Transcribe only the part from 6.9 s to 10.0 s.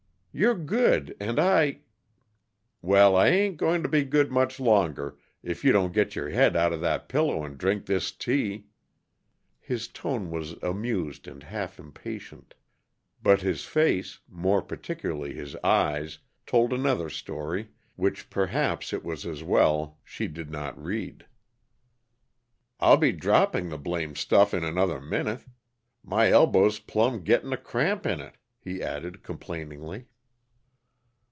pillow and drink this tea!" His